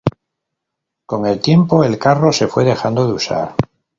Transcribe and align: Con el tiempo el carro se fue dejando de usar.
Con 1.05 1.27
el 1.27 1.39
tiempo 1.41 1.83
el 1.83 1.99
carro 1.99 2.31
se 2.33 2.47
fue 2.47 2.63
dejando 2.65 3.05
de 3.05 3.13
usar. 3.13 3.53